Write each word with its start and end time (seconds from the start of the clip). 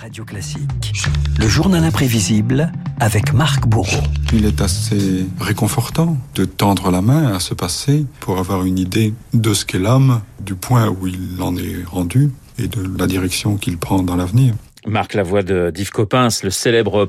Radio 0.00 0.24
Classique. 0.24 0.92
Le 1.40 1.48
journal 1.48 1.82
imprévisible 1.82 2.72
avec 3.00 3.32
Marc 3.32 3.66
Bourreau. 3.66 4.02
Il 4.32 4.44
est 4.44 4.60
assez 4.60 5.26
réconfortant 5.40 6.16
de 6.36 6.44
tendre 6.44 6.92
la 6.92 7.02
main 7.02 7.34
à 7.34 7.40
ce 7.40 7.52
passé 7.52 8.06
pour 8.20 8.38
avoir 8.38 8.64
une 8.64 8.78
idée 8.78 9.12
de 9.34 9.52
ce 9.54 9.64
qu'est 9.64 9.80
l'homme, 9.80 10.20
du 10.40 10.54
point 10.54 10.88
où 10.88 11.08
il 11.08 11.42
en 11.42 11.56
est 11.56 11.84
rendu 11.84 12.30
et 12.58 12.68
de 12.68 12.88
la 12.96 13.08
direction 13.08 13.56
qu'il 13.56 13.76
prend 13.76 14.02
dans 14.04 14.14
l'avenir. 14.14 14.54
Marc 14.88 15.14
Lavoie 15.14 15.42
de 15.42 15.70
d'Yves 15.70 15.90
Coppens, 15.90 16.42
le 16.42 16.50
célèbre 16.50 17.08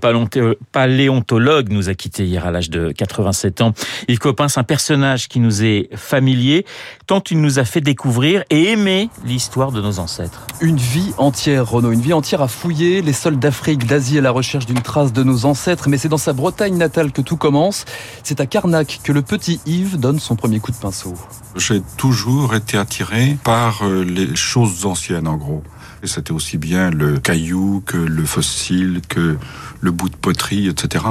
paléontologue, 0.71 1.69
nous 1.71 1.89
a 1.89 1.93
quittés 1.93 2.25
hier 2.25 2.45
à 2.45 2.51
l'âge 2.51 2.69
de 2.69 2.91
87 2.91 3.61
ans. 3.61 3.73
Yves 4.07 4.19
Coppens, 4.19 4.57
un 4.57 4.63
personnage 4.63 5.27
qui 5.27 5.39
nous 5.39 5.63
est 5.63 5.89
familier, 5.95 6.65
tant 7.07 7.23
il 7.31 7.41
nous 7.41 7.59
a 7.59 7.65
fait 7.65 7.81
découvrir 7.81 8.43
et 8.49 8.71
aimer 8.71 9.09
l'histoire 9.25 9.71
de 9.71 9.81
nos 9.81 9.99
ancêtres. 9.99 10.45
Une 10.61 10.77
vie 10.77 11.13
entière, 11.17 11.69
Renaud, 11.69 11.91
une 11.91 12.01
vie 12.01 12.13
entière 12.13 12.41
à 12.41 12.47
fouiller 12.47 13.01
les 13.01 13.13
sols 13.13 13.39
d'Afrique, 13.39 13.85
d'Asie 13.85 14.17
à 14.17 14.21
la 14.21 14.31
recherche 14.31 14.65
d'une 14.65 14.81
trace 14.81 15.13
de 15.13 15.23
nos 15.23 15.45
ancêtres. 15.45 15.89
Mais 15.89 15.97
c'est 15.97 16.09
dans 16.09 16.17
sa 16.17 16.33
Bretagne 16.33 16.77
natale 16.77 17.11
que 17.11 17.21
tout 17.21 17.37
commence. 17.37 17.85
C'est 18.23 18.41
à 18.41 18.45
Carnac 18.45 18.99
que 19.03 19.11
le 19.11 19.21
petit 19.21 19.59
Yves 19.65 19.97
donne 19.97 20.19
son 20.19 20.35
premier 20.35 20.59
coup 20.59 20.71
de 20.71 20.77
pinceau. 20.77 21.13
J'ai 21.55 21.81
toujours 21.97 22.55
été 22.55 22.77
attiré 22.77 23.37
par 23.43 23.83
euh, 23.83 24.03
les 24.03 24.35
choses 24.35 24.85
anciennes, 24.85 25.27
en 25.27 25.37
gros. 25.37 25.63
Et 26.01 26.07
c'était 26.07 26.31
aussi 26.31 26.57
bien 26.57 26.91
le 26.91 27.19
caillou 27.19 27.68
que 27.85 27.97
le 27.97 28.25
fossile, 28.25 29.01
que 29.07 29.37
le 29.81 29.91
bout 29.91 30.09
de 30.09 30.15
poterie, 30.15 30.67
etc. 30.67 31.05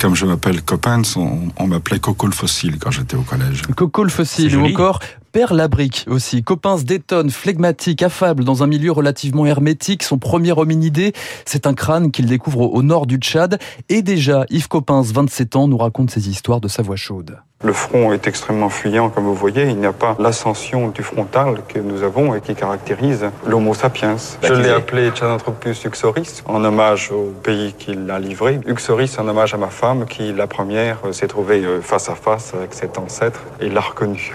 Comme 0.00 0.14
je 0.14 0.26
m'appelle 0.26 0.62
Coppens, 0.62 1.16
on, 1.16 1.66
m'appelait 1.66 1.98
Coco 1.98 2.26
le 2.26 2.32
fossile 2.32 2.78
quand 2.78 2.90
j'étais 2.90 3.16
au 3.16 3.22
collège. 3.22 3.62
Coco 3.76 4.04
le 4.04 4.10
fossile, 4.10 4.56
ou 4.56 4.66
encore 4.66 5.00
Père 5.38 5.54
Labrique 5.54 6.04
aussi. 6.08 6.42
Coppens 6.42 6.78
détonne, 6.78 7.30
flegmatique, 7.30 8.02
affable, 8.02 8.42
dans 8.42 8.64
un 8.64 8.66
milieu 8.66 8.90
relativement 8.90 9.46
hermétique. 9.46 10.02
Son 10.02 10.18
premier 10.18 10.50
hominidé, 10.50 11.12
c'est 11.44 11.68
un 11.68 11.74
crâne 11.74 12.10
qu'il 12.10 12.26
découvre 12.26 12.62
au 12.62 12.82
nord 12.82 13.06
du 13.06 13.18
Tchad. 13.18 13.60
Et 13.88 14.02
déjà, 14.02 14.46
Yves 14.50 14.66
Coppens, 14.66 15.12
27 15.12 15.54
ans, 15.54 15.68
nous 15.68 15.78
raconte 15.78 16.10
ses 16.10 16.28
histoires 16.28 16.60
de 16.60 16.66
sa 16.66 16.82
voix 16.82 16.96
chaude. 16.96 17.38
Le 17.62 17.72
front 17.72 18.12
est 18.12 18.26
extrêmement 18.26 18.68
fuyant, 18.68 19.10
comme 19.10 19.26
vous 19.26 19.34
voyez. 19.34 19.62
Il 19.68 19.76
n'y 19.76 19.86
a 19.86 19.92
pas 19.92 20.16
l'ascension 20.18 20.88
du 20.88 21.04
frontal 21.04 21.62
que 21.68 21.78
nous 21.78 22.02
avons 22.02 22.34
et 22.34 22.40
qui 22.40 22.56
caractérise 22.56 23.26
l'Homo 23.46 23.74
sapiens. 23.74 24.16
Je 24.42 24.54
l'ai 24.54 24.70
appelé 24.70 25.10
Tchadanthropus 25.10 25.84
uxoris, 25.84 26.42
en 26.46 26.64
hommage 26.64 27.12
au 27.12 27.32
pays 27.44 27.74
qui 27.78 27.94
l'a 27.94 28.18
livré. 28.18 28.58
Uxoris, 28.66 29.16
en 29.20 29.28
hommage 29.28 29.54
à 29.54 29.56
ma 29.56 29.68
femme, 29.68 30.06
qui, 30.06 30.32
la 30.32 30.48
première, 30.48 30.98
s'est 31.12 31.28
trouvée 31.28 31.64
euh, 31.64 31.80
face 31.80 32.08
à 32.08 32.16
face 32.16 32.54
avec 32.54 32.74
cet 32.74 32.98
ancêtre 32.98 33.44
et 33.60 33.68
l'a 33.68 33.82
reconnu. 33.82 34.32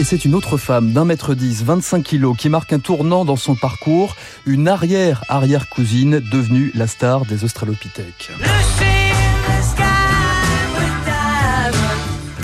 Et 0.00 0.04
c'est 0.04 0.24
une 0.24 0.34
autre 0.34 0.56
femme 0.56 0.92
d'un 0.92 1.04
mètre 1.04 1.34
dix, 1.34 1.62
25 1.62 2.02
kilos, 2.02 2.36
qui 2.36 2.48
marque 2.48 2.72
un 2.72 2.78
tournant 2.78 3.24
dans 3.24 3.36
son 3.36 3.54
parcours, 3.54 4.16
une 4.46 4.66
arrière-arrière-cousine 4.66 6.20
devenue 6.32 6.72
la 6.74 6.86
star 6.86 7.24
des 7.26 7.44
Australopithèques. 7.44 8.30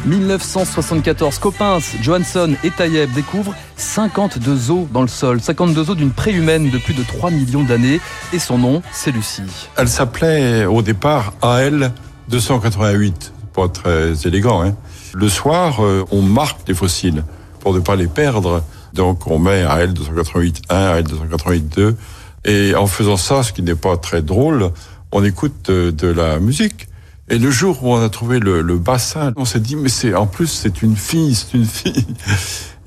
1974, 0.04 1.38
Coppens, 1.38 1.80
Johansson 2.00 2.54
et 2.64 2.70
Tayeb 2.70 3.12
découvrent 3.12 3.54
52 3.76 4.70
os 4.70 4.86
dans 4.92 5.02
le 5.02 5.08
sol, 5.08 5.40
52 5.40 5.90
os 5.90 5.96
d'une 5.96 6.12
préhumaine 6.12 6.70
de 6.70 6.78
plus 6.78 6.94
de 6.94 7.02
3 7.02 7.30
millions 7.30 7.64
d'années, 7.64 8.00
et 8.32 8.38
son 8.38 8.58
nom, 8.58 8.82
c'est 8.92 9.10
Lucie. 9.10 9.68
Elle 9.76 9.88
s'appelait 9.88 10.64
au 10.66 10.82
départ 10.82 11.32
AL 11.42 11.92
288, 12.28 13.32
pas 13.52 13.68
très 13.68 14.26
élégant. 14.26 14.62
Hein 14.62 14.74
le 15.14 15.28
soir, 15.28 15.82
euh, 15.82 16.04
on 16.10 16.22
marque 16.22 16.66
des 16.66 16.74
fossiles 16.74 17.24
pour 17.58 17.74
ne 17.74 17.80
pas 17.80 17.96
les 17.96 18.06
perdre. 18.06 18.62
Donc 18.94 19.26
on 19.26 19.38
met 19.38 19.62
AL 19.62 19.92
288 19.92 20.62
1, 20.68 20.76
AL 20.76 21.04
288 21.04 21.74
2, 21.74 21.96
et 22.44 22.74
en 22.74 22.86
faisant 22.86 23.16
ça, 23.16 23.42
ce 23.42 23.52
qui 23.52 23.62
n'est 23.62 23.74
pas 23.74 23.96
très 23.96 24.22
drôle, 24.22 24.70
on 25.12 25.24
écoute 25.24 25.70
de 25.70 26.08
la 26.08 26.38
musique. 26.38 26.88
Et 27.30 27.38
le 27.38 27.50
jour 27.50 27.84
où 27.84 27.92
on 27.92 28.02
a 28.02 28.08
trouvé 28.08 28.40
le, 28.40 28.62
bassin, 28.78 29.32
on 29.36 29.44
s'est 29.44 29.60
dit, 29.60 29.76
mais 29.76 29.90
c'est 29.90 30.14
en 30.14 30.26
plus 30.26 30.46
c'est 30.46 30.80
une 30.82 30.96
fille, 30.96 31.34
c'est 31.34 31.54
une 31.54 31.66
fille. 31.66 32.06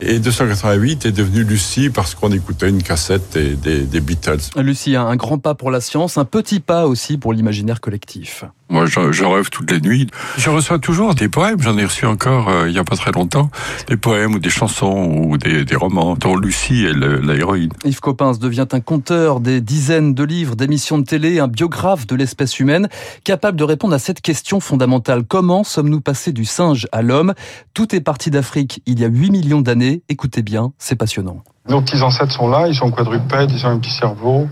Et 0.03 0.17
288 0.17 1.05
est 1.05 1.11
devenu 1.11 1.43
Lucie 1.43 1.91
parce 1.91 2.15
qu'on 2.15 2.31
écoutait 2.31 2.69
une 2.69 2.81
cassette 2.81 3.33
des, 3.33 3.55
des, 3.55 3.81
des 3.81 3.99
Beatles. 3.99 4.39
Lucie, 4.55 4.95
un 4.95 5.15
grand 5.15 5.37
pas 5.37 5.53
pour 5.53 5.69
la 5.69 5.79
science, 5.79 6.17
un 6.17 6.25
petit 6.25 6.59
pas 6.59 6.87
aussi 6.87 7.19
pour 7.19 7.33
l'imaginaire 7.33 7.79
collectif. 7.81 8.43
Moi, 8.71 8.85
je, 8.85 9.11
je, 9.11 9.25
rêve 9.25 9.49
toutes 9.49 9.69
les 9.69 9.81
nuits. 9.81 10.07
Je 10.37 10.49
reçois 10.49 10.79
toujours 10.79 11.13
des 11.13 11.27
poèmes. 11.27 11.61
J'en 11.61 11.77
ai 11.77 11.83
reçu 11.83 12.05
encore 12.05 12.47
euh, 12.47 12.69
il 12.69 12.73
y 12.73 12.79
a 12.79 12.85
pas 12.85 12.95
très 12.95 13.11
longtemps. 13.11 13.49
Des 13.87 13.97
poèmes 13.97 14.35
ou 14.35 14.39
des 14.39 14.49
chansons 14.49 15.11
ou 15.13 15.37
des, 15.37 15.65
des 15.65 15.75
romans 15.75 16.15
dont 16.15 16.37
Lucie 16.37 16.85
est 16.85 16.93
l'héroïne. 16.93 17.71
Yves 17.83 17.99
Coppens 17.99 18.37
devient 18.39 18.67
un 18.71 18.79
conteur 18.79 19.41
des 19.41 19.59
dizaines 19.59 20.13
de 20.13 20.23
livres, 20.23 20.55
d'émissions 20.55 20.97
de 20.97 21.03
télé, 21.03 21.39
un 21.39 21.49
biographe 21.49 22.07
de 22.07 22.15
l'espèce 22.15 22.61
humaine, 22.61 22.87
capable 23.25 23.57
de 23.57 23.65
répondre 23.65 23.93
à 23.93 23.99
cette 23.99 24.21
question 24.21 24.61
fondamentale. 24.61 25.23
Comment 25.27 25.65
sommes-nous 25.65 25.99
passés 25.99 26.31
du 26.31 26.45
singe 26.45 26.87
à 26.93 27.01
l'homme? 27.01 27.33
Tout 27.73 27.93
est 27.93 28.01
parti 28.01 28.31
d'Afrique 28.31 28.81
il 28.85 29.01
y 29.01 29.03
a 29.03 29.09
8 29.09 29.31
millions 29.31 29.61
d'années. 29.61 30.01
Écoutez 30.07 30.43
bien, 30.43 30.71
c'est 30.77 30.95
passionnant. 30.95 31.43
Nos 31.67 31.81
petits 31.81 32.01
ancêtres 32.01 32.31
sont 32.31 32.47
là, 32.47 32.69
ils 32.69 32.75
sont 32.75 32.89
quadrupèdes, 32.89 33.51
ils 33.51 33.65
ont 33.65 33.69
un 33.69 33.79
petit 33.79 33.91
cerveau. 33.91 34.47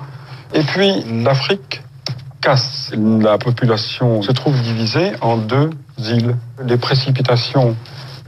Et 0.54 0.64
puis, 0.64 1.06
l'Afrique 1.24 1.84
casse. 2.42 2.92
La 2.96 3.38
population 3.38 4.22
se 4.22 4.32
trouve 4.32 4.60
divisée 4.62 5.12
en 5.22 5.38
deux 5.38 5.70
îles. 5.98 6.36
Les 6.64 6.78
précipitations 6.78 7.76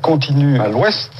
continuent 0.01 0.59
à 0.59 0.67
l'ouest 0.67 1.11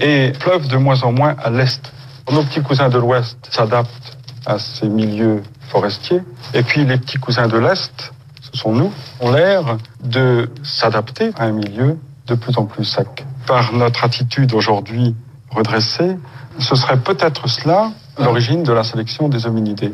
et 0.00 0.32
pleuvent 0.40 0.68
de 0.68 0.76
moins 0.76 1.02
en 1.02 1.12
moins 1.12 1.36
à 1.42 1.50
l'est. 1.50 1.92
Nos 2.30 2.42
petits 2.42 2.62
cousins 2.62 2.88
de 2.88 2.98
l'ouest 2.98 3.36
s'adaptent 3.50 4.16
à 4.46 4.58
ces 4.58 4.88
milieux 4.88 5.42
forestiers 5.68 6.22
et 6.52 6.62
puis 6.62 6.84
les 6.84 6.98
petits 6.98 7.18
cousins 7.18 7.48
de 7.48 7.58
l'est, 7.58 8.12
ce 8.40 8.58
sont 8.58 8.72
nous, 8.72 8.92
ont 9.20 9.32
l'air 9.32 9.76
de 10.02 10.50
s'adapter 10.62 11.30
à 11.38 11.44
un 11.44 11.52
milieu 11.52 11.98
de 12.26 12.34
plus 12.34 12.56
en 12.56 12.64
plus 12.64 12.84
sec. 12.84 13.24
Par 13.46 13.72
notre 13.72 14.04
attitude 14.04 14.54
aujourd'hui 14.54 15.14
redressée, 15.50 16.16
ce 16.58 16.74
serait 16.76 16.98
peut-être 16.98 17.48
cela 17.48 17.90
l'origine 18.18 18.62
de 18.62 18.72
la 18.72 18.84
sélection 18.84 19.28
des 19.28 19.46
hominidés. 19.46 19.90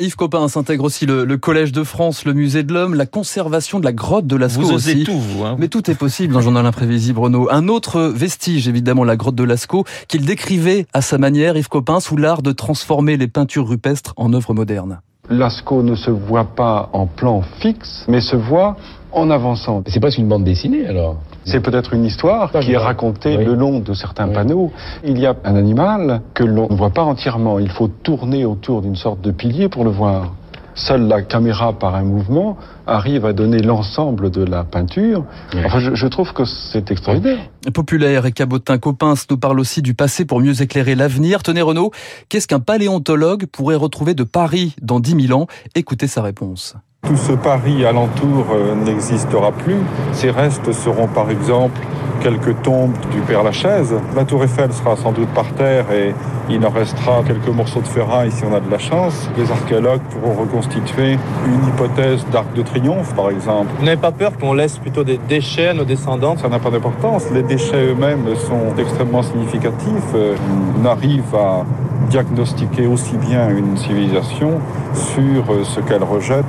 Yves 0.00 0.16
Copin 0.16 0.48
s'intègre 0.48 0.84
aussi 0.84 1.06
le, 1.06 1.26
Collège 1.36 1.72
de 1.72 1.82
France, 1.82 2.24
le 2.24 2.32
Musée 2.32 2.62
de 2.62 2.72
l'Homme, 2.72 2.94
la 2.94 3.06
conservation 3.06 3.80
de 3.80 3.84
la 3.84 3.92
grotte 3.92 4.26
de 4.26 4.36
Lascaux 4.36 4.62
vous 4.62 4.72
aussi. 4.72 5.04
tout, 5.04 5.18
vous. 5.18 5.44
Hein. 5.44 5.56
Mais 5.58 5.68
tout 5.68 5.90
est 5.90 5.94
possible 5.94 6.34
dans 6.34 6.40
Journal 6.40 6.64
Imprévisible, 6.64 7.18
Renaud. 7.18 7.48
Un 7.50 7.68
autre 7.68 8.02
vestige, 8.02 8.68
évidemment, 8.68 9.04
la 9.04 9.16
grotte 9.16 9.34
de 9.34 9.44
Lascaux, 9.44 9.84
qu'il 10.06 10.24
décrivait 10.24 10.86
à 10.92 11.02
sa 11.02 11.18
manière, 11.18 11.56
Yves 11.56 11.68
Copin, 11.68 12.00
sous 12.00 12.16
l'art 12.16 12.42
de 12.42 12.52
transformer 12.52 13.16
les 13.16 13.28
peintures 13.28 13.68
rupestres 13.68 14.14
en 14.16 14.32
œuvres 14.32 14.54
modernes. 14.54 15.00
Lascaux 15.30 15.82
ne 15.82 15.94
se 15.94 16.10
voit 16.10 16.44
pas 16.56 16.88
en 16.92 17.06
plan 17.06 17.42
fixe, 17.60 18.04
mais 18.08 18.20
se 18.20 18.36
voit 18.36 18.76
en 19.12 19.30
avançant. 19.30 19.82
C'est 19.86 20.00
presque 20.00 20.18
une 20.18 20.28
bande 20.28 20.44
dessinée 20.44 20.86
alors 20.86 21.16
c'est 21.48 21.60
peut-être 21.60 21.94
une 21.94 22.04
histoire 22.04 22.50
qui 22.60 22.72
est 22.72 22.76
racontée 22.76 23.38
le 23.38 23.54
long 23.54 23.80
de 23.80 23.94
certains 23.94 24.28
panneaux. 24.28 24.70
Il 25.02 25.18
y 25.18 25.24
a 25.24 25.34
un 25.44 25.56
animal 25.56 26.20
que 26.34 26.44
l'on 26.44 26.68
ne 26.68 26.74
voit 26.74 26.90
pas 26.90 27.02
entièrement. 27.02 27.58
Il 27.58 27.70
faut 27.70 27.88
tourner 27.88 28.44
autour 28.44 28.82
d'une 28.82 28.96
sorte 28.96 29.22
de 29.22 29.30
pilier 29.30 29.70
pour 29.70 29.84
le 29.84 29.90
voir. 29.90 30.34
Seule 30.78 31.08
la 31.08 31.22
caméra, 31.22 31.72
par 31.72 31.96
un 31.96 32.04
mouvement, 32.04 32.56
arrive 32.86 33.26
à 33.26 33.32
donner 33.32 33.58
l'ensemble 33.58 34.30
de 34.30 34.44
la 34.44 34.62
peinture. 34.62 35.24
Enfin, 35.64 35.80
je, 35.80 36.06
trouve 36.06 36.32
que 36.32 36.44
c'est 36.44 36.92
extraordinaire. 36.92 37.38
Populaire 37.74 38.26
et 38.26 38.32
cabotin 38.32 38.78
Coppens 38.78 39.26
nous 39.28 39.38
parle 39.38 39.58
aussi 39.58 39.82
du 39.82 39.94
passé 39.94 40.24
pour 40.24 40.40
mieux 40.40 40.62
éclairer 40.62 40.94
l'avenir. 40.94 41.42
Tenez 41.42 41.62
Renaud, 41.62 41.90
qu'est-ce 42.28 42.46
qu'un 42.46 42.60
paléontologue 42.60 43.46
pourrait 43.46 43.74
retrouver 43.74 44.14
de 44.14 44.22
Paris 44.22 44.76
dans 44.80 45.00
10 45.00 45.26
000 45.26 45.40
ans? 45.40 45.48
Écoutez 45.74 46.06
sa 46.06 46.22
réponse. 46.22 46.76
Tout 47.02 47.16
ce 47.16 47.32
Paris 47.32 47.84
alentour 47.84 48.46
euh, 48.52 48.76
n'existera 48.76 49.50
plus. 49.50 49.80
Ces 50.12 50.30
restes 50.30 50.72
seront 50.72 51.08
par 51.08 51.30
exemple 51.30 51.80
quelques 52.22 52.60
tombes 52.62 52.94
du 53.12 53.20
Père 53.20 53.42
Lachaise. 53.42 53.94
La 54.16 54.24
tour 54.24 54.44
Eiffel 54.44 54.72
sera 54.72 54.96
sans 54.96 55.12
doute 55.12 55.28
par 55.28 55.46
terre 55.54 55.86
et 55.92 56.14
il 56.50 56.64
en 56.64 56.70
restera 56.70 57.22
quelques 57.26 57.48
morceaux 57.48 57.80
de 57.80 57.86
ferraille 57.86 58.32
si 58.32 58.44
on 58.44 58.54
a 58.54 58.60
de 58.60 58.70
la 58.70 58.78
chance. 58.78 59.28
Les 59.36 59.50
archéologues 59.50 60.00
pourront 60.10 60.34
reconstituer 60.34 61.12
une 61.46 61.68
hypothèse 61.68 62.24
d'arc 62.32 62.52
de 62.54 62.62
triomphe 62.62 63.14
par 63.14 63.30
exemple. 63.30 63.70
Vous 63.78 63.84
n'avez 63.84 64.00
pas 64.00 64.12
peur 64.12 64.36
qu'on 64.38 64.52
laisse 64.52 64.78
plutôt 64.78 65.04
des 65.04 65.18
déchets 65.28 65.68
à 65.68 65.74
nos 65.74 65.84
descendants 65.84 66.36
Ça 66.36 66.48
n'a 66.48 66.58
pas 66.58 66.70
d'importance. 66.70 67.24
Les 67.32 67.42
déchets 67.42 67.86
eux-mêmes 67.86 68.24
sont 68.36 68.78
extrêmement 68.78 69.22
significatifs. 69.22 70.14
On 70.14 70.84
arrive 70.84 71.34
à 71.34 71.64
diagnostiquer 72.10 72.86
aussi 72.86 73.16
bien 73.16 73.48
une 73.48 73.76
civilisation 73.76 74.60
sur 74.94 75.52
euh, 75.52 75.64
ce 75.64 75.80
qu'elle 75.80 76.02
rejette 76.02 76.44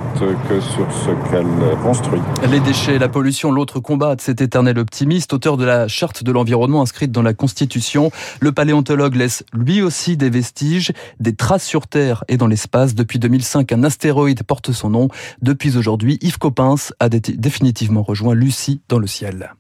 que 0.48 0.60
sur 0.62 0.86
ce 0.92 1.30
qu'elle 1.30 1.46
construit. 1.84 2.22
Les 2.50 2.60
déchets, 2.60 2.98
la 2.98 3.10
pollution, 3.10 3.52
l'autre 3.52 3.80
combat 3.80 4.16
de 4.16 4.22
cet 4.22 4.42
éternel 4.42 4.80
optimiste, 4.80 5.34
auteur 5.34 5.58
de 5.58 5.66
la 5.66 5.88
charte 5.88 6.24
de 6.24 6.32
l'environnement 6.32 6.82
inscrite 6.82 7.12
dans 7.12 7.22
la 7.22 7.34
Constitution, 7.34 8.12
le 8.40 8.52
paléontologue 8.52 9.16
laisse 9.16 9.44
lui 9.54 9.82
aussi 9.82 10.18
des 10.18 10.30
vestiges, 10.30 10.92
des 11.20 11.36
traces 11.36 11.66
sur 11.66 11.88
Terre 11.88 12.24
et 12.28 12.38
dans 12.38 12.48
l'espace. 12.48 12.96
Depuis 12.96 13.20
2005, 13.20 13.72
un 13.72 13.84
astéroïde 13.84 14.44
porte 14.44 14.72
son 14.72 14.90
nom. 14.90 15.08
Depuis 15.42 15.78
aujourd'hui, 15.78 16.18
Yves 16.22 16.38
Coppens 16.38 16.92
a 17.00 17.10
définitivement 17.10 18.04
rejoint 18.04 18.36
Lucie 18.36 18.82
dans 18.90 19.00
le 19.00 19.08
ciel. 19.08 19.54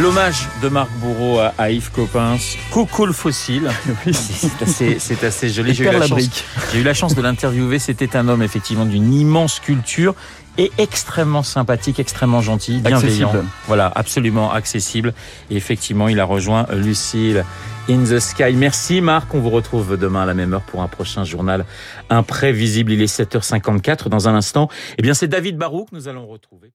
L'hommage 0.00 0.48
de 0.62 0.68
Marc 0.68 0.90
Bourreau 0.92 1.40
à, 1.40 1.52
à 1.58 1.70
Yves 1.70 1.90
Coppens, 1.90 2.56
Coco 2.70 3.04
le 3.04 3.12
fossile. 3.12 3.70
Oui. 4.06 4.14
C'est 4.14 4.62
assez, 4.62 4.98
c'est 4.98 5.24
assez 5.24 5.50
joli. 5.50 5.74
J'ai 5.74 5.84
eu, 5.84 5.92
la 5.92 6.06
chance, 6.06 6.42
j'ai 6.72 6.78
eu 6.78 6.82
la 6.82 6.94
chance 6.94 7.14
de 7.14 7.20
l'interviewer. 7.20 7.78
C'était 7.78 8.16
un 8.16 8.28
homme 8.28 8.42
effectivement 8.42 8.86
d'une 8.86 9.12
immense 9.12 9.60
culture 9.60 10.14
et 10.56 10.72
extrêmement 10.78 11.42
sympathique, 11.42 12.00
extrêmement 12.00 12.40
gentil, 12.40 12.78
bienveillant. 12.78 13.28
Accessible. 13.28 13.50
Voilà, 13.66 13.92
absolument 13.94 14.50
accessible. 14.52 15.12
Et 15.50 15.56
effectivement, 15.56 16.08
il 16.08 16.18
a 16.18 16.24
rejoint 16.24 16.66
Lucille 16.72 17.44
in 17.90 18.02
the 18.04 18.20
Sky. 18.20 18.54
Merci 18.54 19.02
Marc, 19.02 19.34
on 19.34 19.40
vous 19.40 19.50
retrouve 19.50 19.98
demain 19.98 20.22
à 20.22 20.26
la 20.26 20.34
même 20.34 20.54
heure 20.54 20.62
pour 20.62 20.82
un 20.82 20.88
prochain 20.88 21.24
journal 21.24 21.66
imprévisible. 22.08 22.92
Il 22.92 23.02
est 23.02 23.20
7h54 23.20 24.08
dans 24.08 24.28
un 24.28 24.34
instant. 24.34 24.68
Eh 24.96 25.02
bien, 25.02 25.12
c'est 25.12 25.28
David 25.28 25.58
Barou 25.58 25.84
que 25.84 25.94
nous 25.94 26.08
allons 26.08 26.26
retrouver. 26.26 26.72